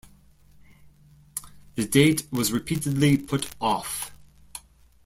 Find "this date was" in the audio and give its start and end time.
1.75-2.51